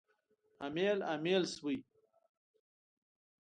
[0.65, 1.75] امیل، امیل شوی